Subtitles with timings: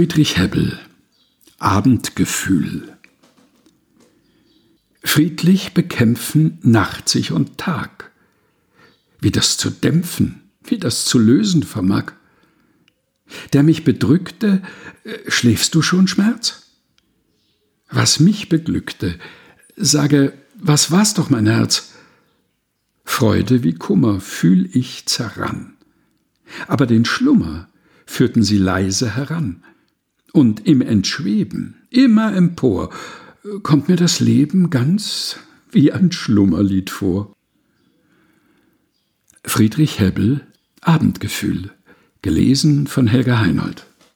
[0.00, 0.78] Friedrich Hebbel
[1.58, 2.96] Abendgefühl
[5.02, 8.10] Friedlich bekämpfen Nacht sich und Tag.
[9.20, 12.12] Wie das zu dämpfen, wie das zu lösen vermag.
[13.52, 14.62] Der mich bedrückte,
[15.04, 16.62] äh, schläfst du schon, Schmerz?
[17.90, 19.18] Was mich beglückte,
[19.76, 21.92] sage, was war's doch, mein Herz?
[23.04, 25.74] Freude wie Kummer fühl ich zerrann.
[26.68, 27.68] Aber den Schlummer
[28.06, 29.62] führten sie leise heran.
[30.32, 32.90] Und im Entschweben, immer empor,
[33.62, 35.38] kommt mir das Leben ganz
[35.70, 37.34] wie ein Schlummerlied vor.
[39.44, 40.46] Friedrich Hebbel
[40.80, 41.72] Abendgefühl,
[42.22, 43.86] gelesen von Helga Heinold.